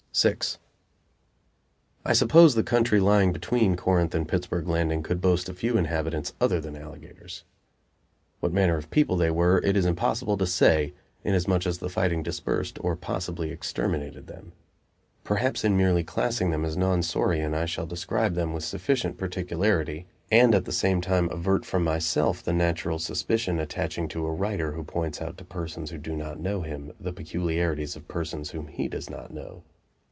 [0.13, 0.35] VI
[2.03, 6.33] I suppose the country lying between Corinth and Pittsburg Landing could boast a few inhabitants
[6.41, 7.45] other than alligators.
[8.41, 10.93] What manner of people they were it is impossible to say,
[11.23, 14.51] inasmuch as the fighting dispersed, or possibly exterminated them;
[15.23, 20.07] perhaps in merely classing them as non saurian I shall describe them with sufficient particularity
[20.29, 24.73] and at the same time avert from myself the natural suspicion attaching to a writer
[24.73, 28.67] who points out to persons who do not know him the peculiarities of persons whom
[28.67, 29.63] he does not know.